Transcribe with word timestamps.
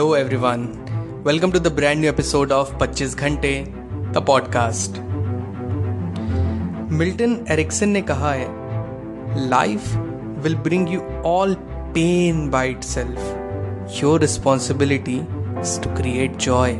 hello 0.00 0.14
everyone 0.16 0.62
welcome 1.26 1.50
to 1.52 1.58
the 1.58 1.68
brand 1.68 1.98
new 2.00 2.10
episode 2.10 2.52
of 2.52 2.72
25 2.74 3.16
घंटे 3.16 3.50
the 4.12 4.22
podcast 4.26 4.98
Milton 6.92 7.36
Erickson 7.48 7.88
ने 7.88 8.02
कहा 8.02 8.30
है 8.32 9.48
life 9.48 9.94
will 10.44 10.56
bring 10.56 10.92
you 10.92 11.00
all 11.26 11.54
pain 11.94 12.48
by 12.50 12.70
itself 12.70 14.00
your 14.02 14.20
responsibility 14.20 15.18
is 15.60 15.80
to 15.80 15.94
create 15.96 16.36
joy 16.36 16.76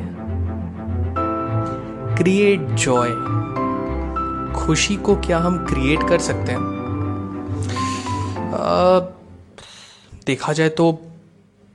create 2.16 2.60
joy 2.60 3.08
खुशी 4.56 4.96
को 4.96 5.16
क्या 5.16 5.38
हम 5.38 5.64
create 5.66 6.08
कर 6.08 6.18
सकते 6.18 6.52
हैं? 6.52 6.60
आ, 8.54 9.00
देखा 10.26 10.52
जाए 10.52 10.68
तो 10.68 10.92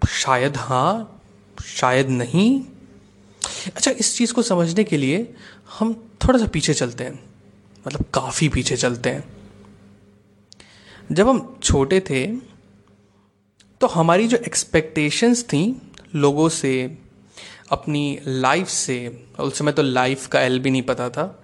शायद 0.09 0.57
हाँ 0.57 1.14
शायद 1.61 2.09
नहीं। 2.09 2.61
अच्छा 3.67 3.91
इस 3.91 4.15
चीज़ 4.17 4.33
को 4.33 4.41
समझने 4.41 4.83
के 4.83 4.97
लिए 4.97 5.33
हम 5.79 5.93
थोड़ा 6.21 6.39
सा 6.39 6.45
पीछे 6.45 6.73
चलते 6.73 7.03
हैं 7.03 7.19
मतलब 7.85 8.05
काफ़ी 8.13 8.49
पीछे 8.49 8.75
चलते 8.77 9.09
हैं। 9.09 9.23
जब 11.11 11.27
हम 11.29 11.57
छोटे 11.63 11.99
थे 11.99 12.25
तो 13.81 13.87
हमारी 13.87 14.27
जो 14.27 14.37
एक्सपेक्टेशंस 14.37 15.43
थी 15.43 15.81
लोगों 16.15 16.47
से, 16.49 16.97
अपनी 17.71 18.19
लाइफ 18.27 18.67
से, 18.67 19.25
उस 19.39 19.57
समय 19.57 19.71
तो 19.71 19.81
लाइफ 19.81 20.27
का 20.27 20.41
एल 20.41 20.59
भी 20.59 20.71
नहीं 20.71 20.81
पता 20.81 21.09
था, 21.09 21.43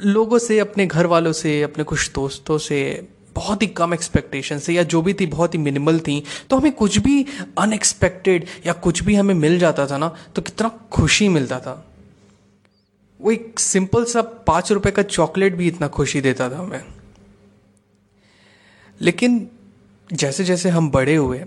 लोगों 0.00 0.38
से, 0.38 0.58
अपने 0.58 0.86
घर 0.86 1.06
वालों 1.06 1.32
से, 1.32 1.62
अपने 1.62 1.84
कुछ 1.84 2.10
दोस्तों 2.12 2.58
से 2.58 3.08
बहुत 3.34 3.62
ही 3.62 3.66
कम 3.66 3.94
एक्सपेक्टेशन 3.94 4.58
से 4.58 4.74
या 4.74 4.82
जो 4.82 5.02
भी 5.02 5.14
थी, 5.14 5.26
बहुत 5.26 5.54
ही 5.54 5.58
मिनिमल 5.58 5.98
थी 6.00 6.22
तो 6.50 6.56
हमें 6.56 6.72
कुछ 6.72 6.98
भी 6.98 7.26
अनएक्सपेक्टेड 7.58 8.46
या 8.66 8.72
कुछ 8.72 9.02
भी 9.02 9.14
हमें 9.14 9.34
मिल 9.34 9.58
जाता 9.58 9.86
था 9.86 9.98
ना 9.98 10.14
तो 10.34 10.42
कितना 10.42 10.68
खुशी 10.92 11.28
मिलता 11.28 11.60
था। 11.60 11.86
वो 13.20 13.30
एक 13.30 13.58
सिंपल 13.60 14.04
सा 14.04 14.22
पाँच 14.22 14.72
रुपए 14.72 14.90
का 14.90 15.02
चॉकलेट 15.02 15.54
भी 15.54 15.68
इतना 15.68 15.88
खुशी 15.88 16.20
देता 16.20 16.50
था 16.50 16.58
हमें। 16.58 16.84
लेकिन 19.00 19.48
जैसे 20.12 20.44
जैसे 20.44 20.68
हम 20.68 20.90
बड़े 20.90 21.16
हुए, 21.16 21.44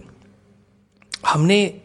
हमने 1.28 1.82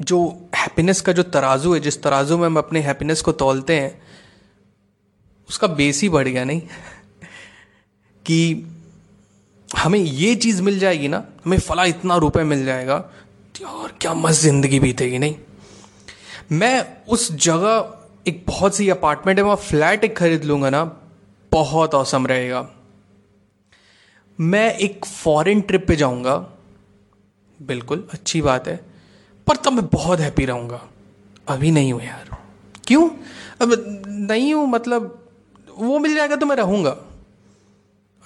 जो 0.00 0.26
हैप्पीनेस 0.54 1.00
का 1.00 1.12
जो 1.12 1.22
तराजू 1.22 1.74
है, 1.74 1.80
जिस 1.80 2.02
तराजू 2.02 2.38
में 2.38 2.46
हम 2.46 2.58
अपने 2.58 2.80
हैप्पीनेस 2.80 3.22
को 3.22 3.32
तोलते 3.32 3.80
हैं, 3.80 4.00
उसका 5.48 5.66
बेस 5.66 6.00
ही 6.02 6.08
बढ़ 6.08 6.28
गया, 6.28 6.44
नहीं? 6.44 6.62
कि 8.26 8.66
हमें 9.68 9.98
ये 9.98 10.34
चीज़ 10.34 10.62
मिल 10.62 10.78
जाएगी 10.78 11.08
ना, 11.08 11.24
हमें 11.44 11.58
फला 11.58 11.84
इतना 11.84 12.16
रुपए 12.16 12.42
मिल 12.44 12.64
जाएगा 12.64 12.94
यार 13.54 13.92
क्या 14.00 14.12
मस्त 14.14 14.40
ज़िंदगी 14.42 14.78
बीतेगी, 14.80 15.18
नहीं। 15.18 15.36
मैं 16.52 17.06
उस 17.08 17.30
जगह 17.34 17.96
एक 18.26 18.44
बहुत 18.46 18.76
सी 18.76 18.88
अपार्टमेंट 18.88 19.38
है 19.38 19.44
वहाँ 19.44 19.56
फ्लैट 19.58 20.04
एक 20.04 20.16
खरीद 20.16 20.44
लूँगा 20.44 20.70
ना, 20.70 20.84
बहुत 21.52 21.94
औसम 21.94 22.26
रहेगा। 22.26 22.66
मैं 24.38 24.72
एक 24.74 25.04
फॉरेन 25.04 25.60
ट्रिप 25.60 25.86
पे 25.88 25.96
जाऊँगा, 25.96 26.36
बिल्कुल 27.60 28.06
अच्छी 28.12 28.40
बात 28.42 28.68
है, 28.68 28.76
पर 29.46 29.56
तब 29.56 29.72
मैं 29.72 29.86
बहुत 29.86 30.20
हैप्पी 30.20 30.44
रहूँगा। 30.44 30.80
अभी 31.48 31.70
नहीं 31.70 31.92
हूँ 31.92 32.02
यार। 32.02 32.36
क्यों? 32.86 33.08
अब 33.60 33.72
नहीं 34.08 34.52
हूँ 34.54 34.66
मतलब 34.68 35.16
वो 35.70 35.98
मिल 35.98 36.14
जाएगा 36.14 36.36
तो 36.36 36.46
मैं 36.46 36.56
रहूँगा। 36.56 36.96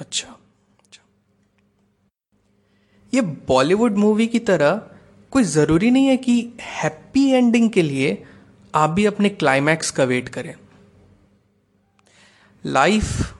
अच्छा 0.00 0.28
अच्छा। 0.78 1.02
ये 3.14 3.20
बॉलीवुड 3.20 3.96
मूवी 3.96 4.26
की 4.26 4.38
तरह 4.38 4.90
कोई 5.30 5.44
ज़रूरी 5.44 5.90
नहीं 5.90 6.06
है 6.06 6.16
कि 6.16 6.52
हैप्पी 6.60 7.30
एंडिंग 7.30 7.70
के 7.70 7.82
लिए 7.82 8.24
आप 8.74 8.90
भी 8.90 9.04
अपने 9.04 9.28
क्लाइमैक्स 9.28 9.90
का 9.90 10.04
वेट 10.04 10.28
करें। 10.28 10.54
लाइफ 12.66 13.34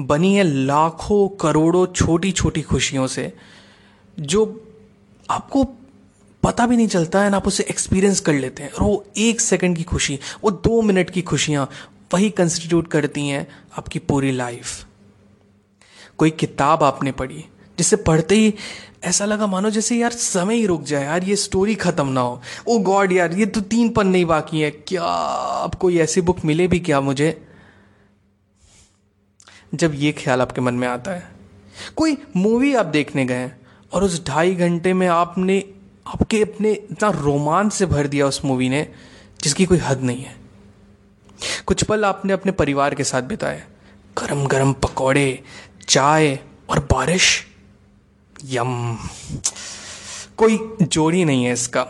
बनी 0.00 0.34
है 0.34 0.42
लाखों, 0.42 1.28
करोड़ों 1.28 1.86
छोटी 1.86 2.32
छोटी 2.32 2.62
खुशियों 2.62 3.06
से, 3.06 3.32
जो 4.20 4.66
आपको 5.30 5.64
पता 6.42 6.66
भी 6.66 6.76
नहीं 6.76 6.88
चलता 6.88 7.22
है, 7.22 7.30
ना 7.30 7.36
आप 7.36 7.46
उसे 7.46 7.62
एक्सपीरियंस 7.62 8.20
कर 8.20 8.32
लेते 8.32 8.62
हैं। 8.62 8.70
और 8.72 8.82
वो 8.82 9.06
एक 9.16 9.40
सेकंड 9.40 9.76
की 9.76 9.82
खुशी, 9.82 10.18
वो 10.44 10.50
दो 10.50 10.82
मिनट 10.82 11.10
की 11.10 11.22
खुशियाँ, 11.22 11.70
वही 12.14 12.30
कंस्टिट्यूट 12.30 12.88
करती 12.88 13.28
हैं 13.28 13.46
आपकी 13.78 13.98
पूरी 13.98 14.32
लाइफ 14.32 14.86
कोई 16.20 16.30
किताब 16.30 16.82
आपने 16.82 17.12
पढ़ी, 17.12 17.44
जिसे 17.78 17.96
पढ़ते 17.96 18.34
ही 18.34 18.54
ऐसा 19.04 19.24
लगा 19.24 19.46
मानो 19.46 19.70
जैसे 19.70 19.96
यार 19.96 20.12
समय 20.12 20.54
ही 20.54 20.66
रुक 20.66 20.82
जाए, 20.82 21.04
यार 21.04 21.24
ये 21.24 21.36
स्टोरी 21.36 21.74
खत्म 21.74 22.08
ना 22.08 22.20
हो। 22.20 22.40
ओ 22.68 22.78
गॉड 22.78 23.12
यार, 23.12 23.32
ये 23.32 23.46
तो 23.46 23.60
तीन 23.60 23.88
पन्ने 23.88 24.18
ही 24.18 24.24
बाकी 24.24 24.60
है। 24.60 24.70
क्या 24.70 25.02
अब 25.02 25.74
कोई 25.74 25.98
ऐसी 25.98 26.20
बुक 26.20 26.44
मिले 26.44 26.66
भी 26.68 26.78
क्या 26.80 27.00
मुझे? 27.00 27.30
जब 29.74 29.92
ये 29.94 30.12
ख्याल 30.12 30.40
आपके 30.40 30.60
मन 30.60 30.74
में 30.74 30.86
आता 30.88 31.10
है। 31.10 31.28
कोई 31.96 32.16
मूवी 32.36 32.74
आप 32.74 32.86
देखने 32.86 33.24
गए 33.24 33.50
और 33.92 34.04
उस 34.04 34.24
ढाई 34.26 34.54
घंटे 34.54 34.92
में 34.92 35.06
आपने, 35.08 35.58
आपके 36.06 36.42
अपने 36.42 36.72
इतना 36.72 37.10
रोमांच 37.10 37.72
से 37.72 37.86
भर 37.86 38.06
दिया 38.06 38.26
उस 38.26 38.44
मूवी 38.44 38.68
ने, 38.68 38.86
जिसकी 39.42 39.66
कोई 39.66 39.78
हद 39.78 40.02
नहीं 40.02 40.22
है। 40.22 40.34
कुछ 41.66 41.84
पल 41.84 42.04
आपने 42.04 42.32
अपने 42.32 42.52
परिवार 42.52 42.94
के 42.94 43.04
साथ 43.04 43.22
बिताए। 43.22 43.62
गरम 44.16 44.46
गरम 44.46 44.72
पकौड़े 44.72 45.42
चाय 45.90 46.38
और 46.70 46.78
बारिश? 46.78 47.46
यम, 48.44 48.98
कोई 50.36 50.76
जोड़ी 50.82 51.24
नहीं 51.24 51.44
है 51.44 51.52
इसका। 51.52 51.86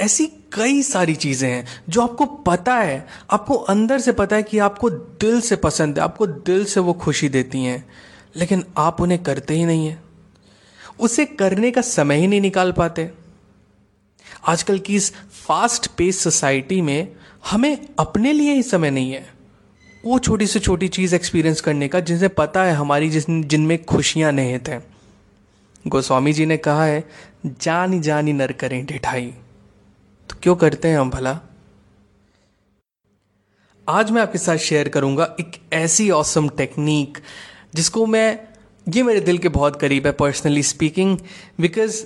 ऐसी 0.00 0.26
कई 0.26 0.82
सारी 0.82 1.14
चीज़ें 1.14 1.50
हैं 1.50 1.66
जो 1.88 2.02
आपको 2.02 2.26
पता 2.26 2.74
है, 2.74 3.06
आपको 3.30 3.54
अंदर 3.54 3.98
से 3.98 4.12
पता 4.12 4.36
है 4.36 4.42
कि 4.42 4.58
आपको 4.58 4.90
दिल 4.90 5.40
से 5.40 5.56
पसंद 5.56 5.98
है, 5.98 6.04
आपको 6.04 6.26
दिल 6.26 6.64
से 6.64 6.80
वो 6.80 6.92
खुशी 6.92 7.28
देती 7.28 7.64
हैं, 7.64 7.88
लेकिन 8.36 8.64
आप 8.78 9.00
उन्हें 9.00 9.22
करते 9.22 9.54
ही 9.54 9.64
नहीं 9.64 9.86
है। 9.86 10.02
उसे 11.00 11.24
करने 11.24 11.70
का 11.70 11.80
समय 11.80 12.16
ही 12.16 12.26
नहीं 12.26 12.40
निकाल 12.40 12.72
पाते। 12.72 13.10
आजकल 14.46 14.78
की 14.78 14.96
इस 14.96 15.12
फास्ट 15.46 15.86
पेस 15.86 16.18
सोसाइटी 16.18 16.80
में 16.80 17.16
हमें 17.50 17.88
अपने 17.98 18.32
लिए 18.32 18.54
ही 18.54 18.62
समय 18.62 18.90
नहीं 18.90 19.12
है। 19.12 19.33
वो 20.04 20.18
छोटी 20.18 20.46
से 20.46 20.60
छोटी 20.60 20.88
चीज़ 20.88 21.14
एक्सपीरियंस 21.14 21.60
करने 21.60 21.88
का, 21.88 22.00
जिनसे 22.00 22.28
पता 22.28 22.62
है 22.64 22.72
हमारी 22.72 23.08
जिस, 23.10 23.24
जिनमें 23.30 23.84
खुशियाँ 23.84 24.32
निहित 24.32 24.68
हैं 24.68 24.82
गोस्वामी 25.86 26.32
जी 26.32 26.46
ने 26.46 26.56
कहा 26.56 26.84
है, 26.84 27.04
जानी 27.46 28.00
जानी 28.00 28.32
नर 28.32 28.52
करें 28.52 28.84
ढिठाई 28.86 29.26
तो 30.30 30.36
क्यों 30.42 30.56
करते 30.56 30.88
हैं 30.88 30.98
हम 30.98 31.10
भला? 31.10 31.38
आज 33.88 34.10
मैं 34.10 34.22
आपके 34.22 34.38
साथ 34.38 34.56
शेयर 34.56 34.88
करूँगा 34.88 35.34
एक 35.40 35.56
ऐसी 35.72 36.10
औसम 36.10 36.48
टेक्निक 36.48 37.18
जिसको 37.74 38.06
मैं, 38.06 38.38
ये 38.86 39.02
मेरे 39.02 39.20
दिल 39.20 39.38
के 39.38 39.48
बहुत 39.48 39.80
करीब 39.80 40.06
है 40.06 40.12
पर्सनली 40.12 40.62
स्पीकिंग 40.62 41.18
बिकॉज़ 41.60 42.04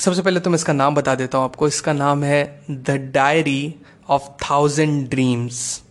सबसे 0.00 0.22
पहले 0.22 0.40
तो 0.40 0.50
मैं 0.50 0.56
इसका 0.56 0.72
नाम 0.72 0.94
बता 0.94 1.14
देता 1.14 1.38
हूँ 1.38 1.44
आपको। 1.44 1.68
इसका 1.68 1.92
नाम 1.92 2.24
है 2.24 2.44
the 2.70 3.10
diary 3.14 3.74
of 4.08 4.28
thousand 4.44 5.08
dreams 5.10 5.83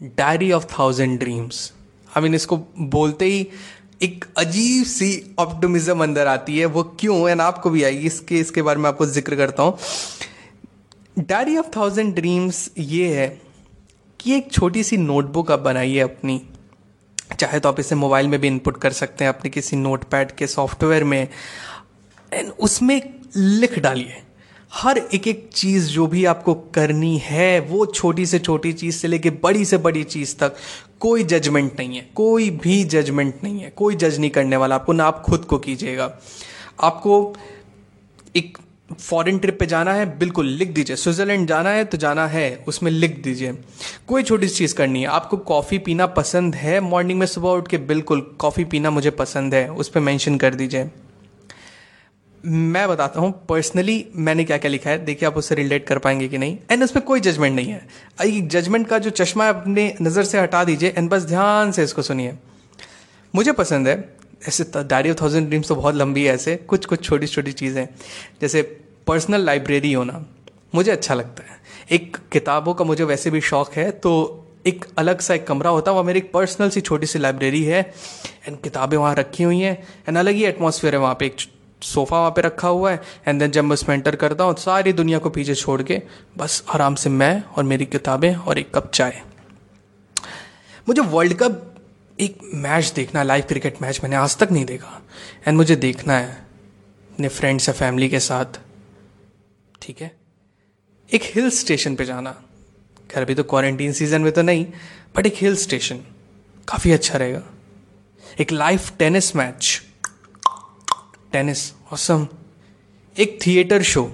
diary 0.00 0.50
of 0.52 0.66
thousand 0.78 1.18
dreams 1.18 1.72
I 2.08 2.22
mean 2.22 2.34
इसको 2.34 2.56
बोलते 2.78 3.24
ही 3.24 3.46
एक 4.02 4.24
अजीब 4.38 4.84
सी 4.84 5.34
ऑप्टिमिज्म 5.38 6.02
अंदर 6.02 6.26
आती 6.26 6.58
है, 6.58 6.66
वो 6.66 6.82
क्यों? 7.00 7.28
एंड 7.28 7.40
आपको 7.40 7.70
भी 7.70 7.82
आएगी, 7.84 8.06
इसके 8.06 8.38
इसके 8.40 8.62
बारे 8.62 8.78
में 8.78 8.88
आपको 8.88 9.06
ज़िक्र 9.06 9.36
करता 9.36 9.62
हूँ। 9.62 9.78
डायरी 11.18 11.56
ऑफ़ 11.56 11.66
थाउज़ेंड 11.76 12.14
ड्रीम्स 12.14 12.70
ये 12.78 13.08
है 13.14 13.28
कि 14.20 14.36
एक 14.36 14.52
छोटी 14.52 14.82
सी 14.84 14.96
नोटबुक 14.96 15.50
आप 15.52 15.60
बनाइए 15.60 15.98
अपनी। 16.00 16.40
चाहे 17.38 17.60
तो 17.60 17.68
आप 17.68 17.80
इसे 17.80 17.94
मोबाइल 17.94 18.28
में 18.28 18.40
भी 18.40 18.48
इनपुट 18.48 18.80
कर 18.80 18.92
सकते 18.92 19.24
हैं, 19.24 19.32
अपने 19.32 19.50
किसी 19.50 19.76
नोट 19.76 20.04
पैड 20.04 20.30
के 20.30 20.46
सॉफ्टवेयर 20.46 21.04
में। 21.04 21.28
एंड 22.32 22.50
उसमें 22.50 23.00
लिख 23.36 23.78
डालिए। 23.78 24.22
हर 24.72 24.98
एक 24.98 25.28
एक 25.28 25.50
चीज़ 25.54 25.86
जो 25.86 26.06
भी 26.06 26.24
आपको 26.24 26.54
करनी 26.54 27.18
है, 27.18 27.60
वो 27.60 27.86
छोटी 27.86 28.26
से 28.26 28.38
छोटी 28.38 28.72
चीज़ 28.72 28.96
से 28.96 29.08
लेके 29.08 29.30
बड़ी 29.30 29.64
से 29.64 29.78
बड़ी 29.78 30.04
चीज़ 30.04 30.36
तक, 30.36 30.56
कोई 31.00 31.22
जजमेंट 31.22 31.78
नहीं 31.78 31.96
है, 31.96 32.08
कोई 32.14 32.50
भी 32.50 32.84
जजमेंट 32.84 33.34
नहीं 33.44 33.60
है, 33.60 33.70
कोई 33.70 33.96
जज 33.96 34.18
नहीं 34.18 34.30
करने 34.30 34.56
वाला। 34.56 34.74
आपको 34.74 34.92
ना 34.92 35.04
आप 35.04 35.22
खुद 35.22 35.44
को 35.44 35.58
कीजिएगा। 35.58 36.18
आपको 36.80 37.36
एक 38.36 38.58
फॉरेन 39.00 39.38
ट्रिप 39.38 39.58
पे 39.60 39.66
जाना 39.66 39.92
है, 39.92 40.18
बिल्कुल 40.18 40.46
लिख 40.46 40.68
दीजिए। 40.68 40.96
स्विट्ज़रलैंड 40.96 41.48
जाना 41.48 41.70
है 41.70 41.84
तो 41.84 41.98
जाना 41.98 42.26
है, 42.26 42.64
उसमें 42.68 42.90
लिख 42.90 43.22
दीजिए। 43.22 43.52
कोई 44.08 44.22
छोटी 44.22 44.48
सी 44.48 44.54
चीज़ 44.54 44.74
करनी 44.74 45.00
है। 45.00 45.06
आपको 45.06 45.36
कॉफ़ी 45.36 45.78
पीना 45.78 46.06
पसंद 46.06 46.54
है 46.54 46.80
मॉर्निंग 46.80 47.18
में 47.18 47.26
सुबह 47.26 47.48
उठ 47.48 47.68
के 47.68 47.78
बिल्कुल 47.78 48.20
कॉफ़ी 48.38 48.64
पीना 48.64 48.90
मुझे 48.90 49.10
पसंद 49.10 49.54
है, 49.54 49.68
उस 49.72 49.88
पर 49.88 50.00
मैंशन 50.00 50.36
कर 50.36 50.54
दीजिए। 50.54 50.90
मैं 52.44 52.88
बताता 52.88 53.20
हूँ 53.20 53.32
पर्सनली 53.48 54.04
मैंने 54.16 54.44
क्या 54.44 54.56
क्या 54.58 54.70
लिखा 54.70 54.90
है, 54.90 55.04
देखिए 55.04 55.26
आप 55.26 55.36
उससे 55.36 55.54
रिलेट 55.54 55.86
कर 55.86 55.98
पाएँगे 55.98 56.28
कि 56.28 56.38
नहीं। 56.38 56.56
एंड 56.70 56.82
उसमें 56.84 57.04
कोई 57.04 57.20
जजमेंट 57.20 57.54
नहीं 57.56 57.68
है। 57.68 58.48
जजमेंट 58.48 58.86
का 58.88 58.98
जो 58.98 59.10
चश्मा 59.12 59.44
है, 59.44 59.50
अपने 59.50 59.94
नज़र 60.02 60.24
से 60.24 60.40
हटा 60.40 60.62
दीजिए 60.64 60.94
एंड 60.98 61.10
बस 61.10 61.24
ध्यान 61.24 61.72
से 61.72 61.84
इसको 61.84 62.02
सुनिए। 62.02 62.34
मुझे 63.34 63.52
पसंद 63.54 63.88
है, 63.88 63.96
ऐसे 64.48 64.64
डायरी 64.76 65.10
ऑफ़ 65.10 65.20
थाउज़ेंड 65.20 65.48
ड्रीम्स 65.48 65.68
तो 65.68 65.76
बहुत 65.76 65.94
लंबी 65.94 66.24
है, 66.24 66.34
ऐसे 66.34 66.56
कुछ 66.58 66.86
कुछ 66.86 67.04
छोटी 67.04 67.26
छोटी 67.26 67.52
चीज़ें। 67.52 67.86
जैसे 68.40 68.62
पर्सनल 69.06 69.44
लाइब्रेरी 69.44 69.92
होना 69.92 70.24
मुझे 70.74 70.90
अच्छा 70.90 71.14
लगता 71.14 71.42
है। 71.42 71.56
एक 71.92 72.16
किताबों 72.32 72.74
का 72.74 72.84
मुझे 72.84 73.04
वैसे 73.04 73.30
भी 73.30 73.40
शौक 73.42 73.72
है 73.72 73.90
तो 73.92 74.44
एक 74.66 74.84
अलग 74.98 75.20
सा 75.20 75.34
एक 75.34 75.46
कमरा 75.46 75.70
होता 75.70 75.90
है 75.90 75.96
वो 75.96 76.02
मेरी 76.02 76.18
एक 76.18 76.32
पर्सनल 76.32 76.70
सी 76.70 76.80
छोटी 76.80 77.06
सी 77.06 77.18
लाइब्रेरी 77.18 77.62
है। 77.64 77.80
एंड 78.48 78.60
किताबें 78.60 78.96
वहाँ 78.96 79.14
रखी 79.14 79.42
हुई 79.42 79.60
हैं 79.60 79.76
एंड 80.08 80.18
अलग 80.18 80.34
ही 80.34 80.44
एटमोसफियर 80.44 80.94
है 80.94 81.00
वहाँ 81.00 81.14
पे, 81.14 81.26
एक 81.26 81.36
सोफ़ा 81.82 82.18
वहाँ 82.18 82.30
पे 82.30 82.40
रखा 82.40 82.68
हुआ 82.68 82.90
है 82.90 83.02
एंड 83.28 83.40
देन 83.40 83.50
जब 83.50 83.64
मैं 83.64 83.74
उसमें 83.74 83.96
एंटर 83.96 84.16
करता 84.16 84.44
हूँ, 84.44 84.54
सारी 84.54 84.92
दुनिया 84.92 85.18
को 85.18 85.30
पीछे 85.30 85.54
छोड़ 85.54 85.82
के, 85.82 86.02
बस 86.38 86.62
आराम 86.74 86.94
से 86.94 87.10
मैं 87.10 87.42
और 87.56 87.64
मेरी 87.64 87.86
किताबें 87.86 88.34
और 88.34 88.58
एक 88.58 88.74
कप 88.74 88.90
चाय। 88.90 89.22
मुझे 90.88 91.02
वर्ल्ड 91.02 91.34
कप 91.34 91.64
एक 92.18 92.38
मैच 92.54 92.92
देखना 92.92 93.22
लाइव 93.22 93.44
क्रिकेट 93.48 93.82
मैच 93.82 94.00
मैंने 94.02 94.16
आज 94.16 94.36
तक 94.36 94.52
नहीं 94.52 94.64
देखा। 94.64 95.00
एंड 95.46 95.56
मुझे 95.56 95.76
देखना 95.76 96.18
है, 96.18 96.32
अपने 97.10 97.28
फ्रेंड्स 97.28 97.68
या 97.68 97.74
फैमिली 97.74 98.08
के 98.08 98.20
साथ। 98.20 98.60
ठीक 99.82 100.00
है? 100.02 100.10
एक 101.10 101.22
हिल 101.24 101.50
स्टेशन 101.50 101.94
पे 101.94 102.04
जाना। 102.04 102.30
खैर, 103.10 103.22
अभी 103.22 103.34
तो 103.34 103.42
क्वारंटीन 103.42 103.92
सीज़न 103.92 104.20
में 104.20 104.32
तो 104.32 104.42
नहीं 104.42 104.64
बट 105.16 105.26
एक 105.26 105.34
हिल 105.34 105.56
स्टेशन 105.56 106.00
काफ़ी 106.68 106.92
अच्छा 106.92 107.18
रहेगा। 107.18 107.42
एक 108.40 108.52
live 108.52 108.80
tennis 108.98 109.34
match 109.36 109.77
tennis 111.32 111.72
awesome 111.92 112.26
एक 113.16 113.38
थिएटर 113.46 113.82
शो 113.82 114.04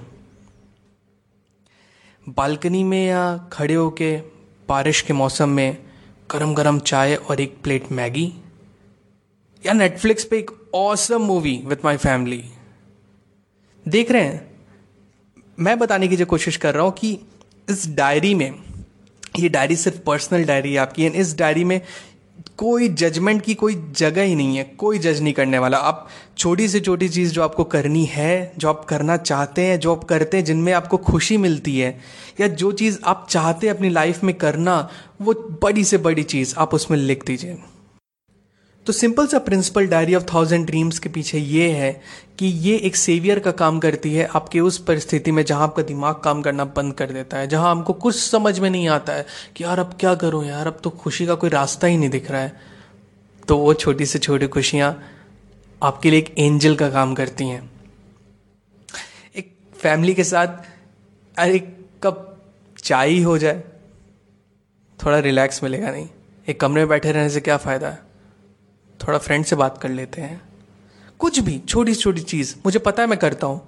बालकनी 2.29 2.85
में 2.85 3.07
या 3.07 3.37
खड़े 3.53 3.75
होके 3.75 4.17
बारिश 4.69 5.01
के 5.01 5.13
मौसम 5.13 5.49
में 5.49 5.77
गरम 6.31 6.55
गरम 6.55 6.79
चाय 6.79 7.15
और 7.15 7.41
एक 7.41 7.57
प्लेट 7.63 7.93
मैगी. 7.93 8.33
या 9.67 9.73
नेटफ्लिक्स 9.73 10.25
पे 10.25 10.39
एक 10.39 10.51
awesome 10.75 11.23
movie 11.23 11.63
with 11.65 11.85
my 11.85 11.97
family 11.97 12.45
देख 13.89 14.11
रहे 14.11 14.23
हैं, 14.23 14.57
मैं 15.59 15.79
बताने 15.79 16.09
की 16.09 16.17
जो 16.17 16.27
कोशिश 16.27 16.57
कर 16.57 16.75
रहा 16.75 16.85
हूँ 16.85 16.93
कि 16.93 17.19
इस 17.71 17.87
डायरी 17.89 18.35
में, 18.35 18.63
ये 19.39 19.49
डायरी 19.49 19.77
सिर्फ़ 19.77 19.99
पर्सनल 19.99 20.45
डायरी 20.45 20.73
है 20.73 20.79
आपकी 20.79 21.07
इस 21.07 21.37
डायरी 21.37 21.65
में 21.65 21.81
कोई 22.59 22.89
जजमेंट 22.89 23.43
की 23.43 23.55
कोई 23.55 23.83
जगह 23.97 24.23
ही 24.23 24.35
नहीं 24.35 24.57
है, 24.57 24.65
कोई 24.65 24.99
जज 24.99 25.23
नहीं 25.23 25.35
करने 25.35 25.59
वाला। 25.59 25.79
आप 25.79 26.09
छोटी 26.39 26.69
से 26.69 26.81
छोटी 26.81 27.09
चीज़ 27.09 27.33
जो 27.33 27.43
आपको 27.43 27.65
करनी 27.65 28.05
है, 28.05 28.53
जो 28.59 28.69
आप 28.69 28.85
करना 28.85 29.17
चाहते 29.17 29.63
हैं, 29.63 29.81
जो 29.81 29.97
आप 29.97 30.05
करते 30.05 30.37
हैं, 30.37 30.45
जिनमें 30.45 30.73
आपको 30.73 30.97
खुशी 30.97 31.37
मिलती 31.37 31.79
है, 31.79 32.01
या 32.41 32.49
जो 32.49 32.73
चीज़ 32.73 32.99
आप 33.05 33.27
चाहते 33.31 33.67
हैं 33.67 33.75
अपनी 33.75 33.89
लाइफ 33.89 34.25
में 34.25 34.35
करना, 34.35 34.89
वो 35.23 35.35
बड़ी 35.63 35.85
से 35.85 35.99
बड़ी 35.99 36.23
चीज़ 36.23 36.55
आप 36.59 36.75
उसमें 36.75 36.99
लिख 36.99 37.27
दीजिए। 37.27 37.59
तो 38.87 38.93
सिंपल 38.93 39.27
सा 39.27 39.39
principle 39.39 39.87
diary 39.87 40.15
of 40.15 40.25
thousand 40.33 40.67
dreams 40.67 40.99
के 40.99 41.09
पीछे 41.09 41.39
ये 41.39 41.69
है 41.71 41.91
कि 42.39 42.47
ये 42.47 42.77
एक 42.79 42.97
सेवियर 42.97 43.39
का 43.39 43.51
काम 43.53 43.79
करती 43.81 44.13
है 44.15 44.29
आपके 44.35 44.61
उस 44.61 44.79
परिस्थिति 44.79 45.33
में 45.33 45.45
जहाँ 45.45 45.63
आपका 45.63 45.83
दिमाग 45.83 46.15
काम 46.25 46.43
करना 46.43 46.65
बंद 46.67 46.95
कर 46.95 47.13
देता 47.13 47.39
है, 47.39 47.47
जहाँ 47.49 47.71
हमको 47.71 47.93
कुछ 47.95 48.17
समझ 48.17 48.59
में 48.59 48.69
नहीं 48.71 48.89
आता 48.89 49.13
है 49.13 49.27
कि 49.57 49.65
यार 49.65 49.79
अब 49.79 49.97
क्या 50.01 50.15
करूँ 50.15 50.45
यार, 50.47 50.67
अब 50.67 50.81
तो 50.85 50.91
खुशी 50.91 51.27
का 51.27 51.35
कोई 51.35 51.51
रास्ता 51.51 51.87
ही 51.87 51.97
नहीं 51.97 52.11
दिख 52.11 52.31
रहा 52.31 52.41
है। 52.41 52.53
तो 53.49 53.59
वो 53.59 53.75
छोटी 53.75 54.07
से 54.07 54.19
छोटी 54.19 54.47
खुशियाँ 54.49 54.97
आपके 55.83 56.11
लिए 56.11 56.19
एक 56.19 56.35
एंजल 56.39 56.77
का 56.77 56.91
काम 56.91 57.15
करती 57.15 57.49
हैं। 57.49 57.71
एक 59.37 59.53
फैमिली 59.73 60.15
के 60.15 60.25
साथ 60.25 61.39
एक 61.41 61.77
कप 62.03 62.31
चाय 62.79 63.21
हो 63.21 63.39
जाए, 63.39 63.63
थोड़ा 64.99 65.19
रिलैक्स 65.21 65.63
मिलेगा 65.65 65.91
नहीं। 65.91 66.09
एक 66.49 66.61
कमरे 66.61 66.81
में 66.81 66.89
बैठे 66.89 67.13
रहने 67.13 67.31
से 67.31 67.41
क्या 67.41 67.57
फ़ायदा 67.59 67.89
है? 67.89 68.14
थोड़ा 69.07 69.19
फ्रेंड 69.19 69.45
से 69.45 69.57
बात 69.57 69.79
कर 69.79 69.89
लेते 69.91 70.23
हैं। 70.23 70.41
कुछ 71.21 71.39
भी 71.39 71.59
छोटी 71.59 71.95
छोटी 71.95 72.21
चीज़। 72.23 72.55
मुझे 72.67 72.79
पता 72.79 73.03
है 73.03 73.09
मैं 73.09 73.19
करता 73.19 73.47
हूँ। 73.47 73.61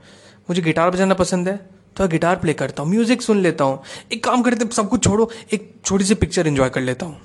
मुझे 0.49 0.63
गिटार 0.63 0.91
बजाना 0.91 1.15
पसंद 1.15 1.49
है 1.49 1.57
तो 1.97 2.07
गिटार 2.09 2.37
प्ले 2.37 2.53
करता 2.53 2.83
हूँ 2.83 2.91
म्यूज़िक 2.91 3.23
सुन 3.23 3.39
लेता 3.39 3.65
हूँ। 3.65 3.83
एक 4.13 4.25
काम 4.25 4.43
करते 4.43 4.67
सब 4.75 4.89
कुछ 4.89 5.05
छोड़ो, 5.05 5.31
एक 5.53 5.73
छोटी 5.85 6.05
सी 6.05 6.15
पिक्चर 6.15 6.47
एंजॉय 6.47 6.71
कर 6.71 6.81
लेता 6.81 7.07
हूँ। 7.07 7.21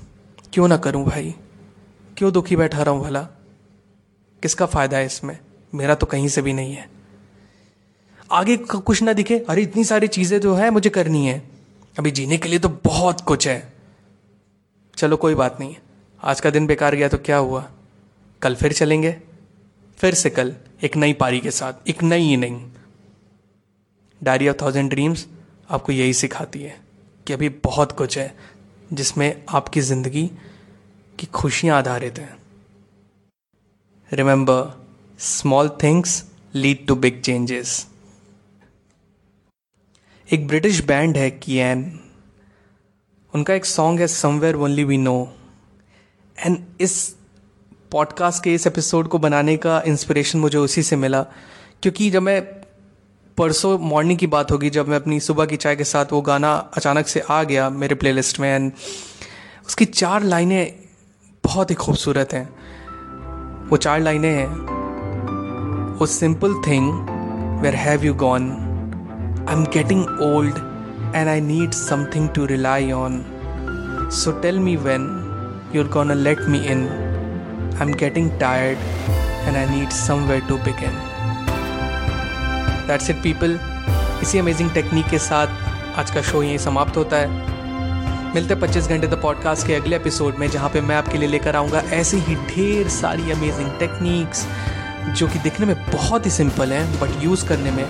क्यों 0.54 0.68
ना 0.68 0.78
करूँ 0.78 1.04
भाई? 1.06 1.34
क्यों 2.18 2.32
दुखी 2.34 2.56
बैठा 2.56 2.82
रहा 2.82 2.94
हूँ 2.94 3.04
भला? 3.04 3.22
किसका 4.44 4.66
फ़ायदा 4.66 4.98
है 4.98 5.06
इसमें? 5.06 5.38
मेरा 5.74 5.96
तो 5.96 6.06
कहीं 6.06 6.28
से 6.28 6.42
भी 6.42 6.54
नहीं 6.54 6.74
है। 6.74 6.90
आगे 8.32 8.58
कुछ 8.58 9.02
ना 9.04 9.14
दिखे, 9.14 9.38
अरे 9.50 9.62
इतनी 9.62 9.84
सारी 9.84 10.08
चीज़ें 10.08 10.40
जो 10.40 10.54
है, 10.56 10.70
मुझे 10.70 10.90
करनी 10.90 11.26
है। 11.26 11.42
अभी 11.98 12.12
जीने 12.12 12.38
के 12.38 12.50
लिए 12.50 12.60
तो 12.60 12.70
बहुत 12.84 13.22
कुछ 13.22 13.48
है। 13.48 13.74
चलो 14.98 15.18
कोई 15.18 15.36
बात 15.36 15.60
नहीं। 15.60 15.76
आज 16.24 16.40
का 16.42 16.50
दिन 16.50 16.68
बेकार 16.68 16.96
गया 16.96 17.08
तो 17.08 17.18
क्या 17.18 17.38
हुआ? 17.38 17.68
कल 18.42 18.56
फिर 18.56 18.74
चलेंगे? 18.74 19.12
फिर 19.98 20.14
से 20.14 20.30
कल, 20.30 20.54
एक 20.84 20.96
नई 20.98 21.14
पारी 21.14 21.40
के 21.40 21.52
साथ, 21.52 21.90
एक 21.90 22.04
नई 22.04 22.32
inning 22.34 22.60
diary 24.22 24.48
of 24.50 24.56
thousand 24.62 24.90
dreams 24.90 25.26
आपको 25.70 25.92
यही 25.92 26.14
सिखाती 26.14 26.62
है 26.62 26.80
कि 27.28 27.34
अभी 27.34 27.50
बहुत 27.64 27.92
कुछ 27.92 28.18
है, 28.18 28.34
जिसमें 28.94 29.44
आपकी 29.50 29.82
ज़िंदगी 29.82 30.30
की 31.20 31.28
खुशियाँ 31.34 31.78
आधारित 31.78 32.20
हैं। 32.20 32.36
Remember 34.12 34.64
small 35.20 35.70
things 35.84 36.24
lead 36.56 36.86
to 36.88 36.96
big 36.96 37.22
changes 37.22 37.88
एक 40.30 40.48
ब्रिटिश 40.48 40.84
बैंड 40.86 41.18
है 41.18 41.30
कियन 41.32 41.84
उनका 43.34 43.54
एक 43.54 43.66
सॉन्ग 43.66 44.00
है 44.00 44.08
somewhere 44.08 44.56
only 44.56 44.84
we 44.84 44.98
know 44.98 45.18
and 46.38 46.58
इस 46.82 46.94
पॉडकास्ट 47.92 48.44
के 48.44 48.54
इस 48.54 48.68
एपिसोड 48.68 49.08
को 49.08 49.18
बनाने 49.18 49.58
का 49.58 49.84
इंस्पिरेशन 49.88 50.40
मुझे 50.40 50.58
उसी 50.58 50.84
से 50.84 50.96
मिला। 50.96 51.22
क्योंकि 51.82 52.10
जब 52.10 52.22
मैं 52.22 52.42
परसों 53.38 53.80
मॉर्निंग 53.80 54.20
की 54.20 54.28
बात 54.28 54.52
होगी, 54.52 54.70
जब 54.70 54.88
मैं 54.88 54.96
अपनी 54.96 55.20
सुबह 55.20 55.46
की 55.46 55.56
चाय 55.56 55.76
के 55.76 55.84
साथ 55.84 56.06
वो 56.12 56.22
गाना 56.22 56.54
अचानक 56.56 57.08
से 57.08 57.20
आ 57.20 57.44
गया 57.44 57.70
मेरे 57.70 57.96
प्लेलिस्ट 57.96 58.40
में 58.40 58.56
एंड 58.56 58.72
उसकी 59.68 59.86
चार 59.86 60.24
लाइनें 60.24 60.74
बहुत 61.44 61.70
ही 61.70 61.76
खूबसूरत 61.76 62.34
हैं। 62.34 62.50
वो 63.70 63.78
चार 63.78 64.00
लाइनें 64.00 64.38
हैं। 64.38 64.48
वो 65.98 66.06
simple 66.06 66.54
thing 66.68 67.10
where 67.62 67.76
have 67.76 68.04
you 68.04 68.14
gone 68.14 68.52
I 69.50 69.56
am 69.56 69.64
getting 69.64 70.06
old 70.22 70.56
and 71.16 71.30
I 71.30 71.42
need 71.42 71.72
something 71.72 72.30
to 72.30 72.46
rely 72.46 72.92
on 72.92 73.26
so 74.14 74.32
tell 74.32 74.60
me 74.60 74.76
when 74.76 75.02
you're 75.76 75.88
gone 75.88 76.12
let 76.12 76.40
me 76.40 76.60
in 76.60 77.01
I'm 77.82 77.94
getting 77.94 78.30
tired 78.38 78.78
and 79.48 79.58
I 79.58 79.66
need 79.66 79.92
somewhere 79.92 80.42
to 80.42 80.58
begin. 80.58 80.98
That's 82.88 83.10
it, 83.10 83.24
people. 83.24 83.56
इसी 84.24 84.40
amazing 84.40 84.70
technique 84.72 85.06
के 85.10 85.20
साथ 85.20 85.48
आज 86.00 86.12
का 86.12 86.22
show 86.22 86.42
यहीं 86.44 86.58
समाप्त 86.58 86.98
होता 86.98 87.18
है 87.18 88.34
मिलते 88.34 88.54
हैं 88.54 88.60
पच्चीस 88.62 88.88
घंटे 88.88 89.08
द 89.08 89.20
पॉडकास्ट 89.22 89.68
के 89.68 89.76
अगले 89.76 89.96
एपिसोड 89.96 90.36
में, 90.36 90.48
जहाँ 90.50 90.70
पे 90.70 90.82
मैं 90.82 90.96
आपके 90.96 91.18
लिए 91.18 91.30
लेकर 91.30 91.56
आऊँगा 91.56 91.80
ऐसी 91.94 92.18
ही 92.18 92.36
ढेर 92.50 92.90
सारी 92.90 93.32
अमेजिंग 93.32 93.72
टेक्निक्स 93.80 94.46
जो 95.18 95.28
कि 95.28 95.40
दिखने 95.40 95.66
में 95.66 95.76
बहुत 95.92 96.26
ही 96.26 96.32
सिंपल 96.32 96.74
हैं 96.74 97.00
बट 97.00 97.24
यूज़ 97.24 97.48
करने 97.48 97.72
में 97.72 97.86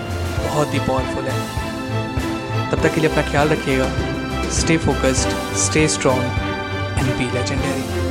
बहुत 0.48 0.74
ही 0.74 0.80
पावरफुल 0.80 1.28
है 1.28 2.72
तब 2.72 2.84
तक 2.84 2.96
के 2.96 3.02
लिए 3.02 3.10
अपना 3.10 3.30
ख्याल 3.32 3.50
रखिएगा 3.50 3.90
stay 4.52 4.78
focused 4.78 5.58
stay 5.66 5.88
strong 5.88 6.24
and 7.00 7.14
be 7.18 7.32
legendary 7.38 8.11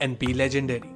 and 0.00 0.18
be 0.18 0.34
legendary. 0.34 0.95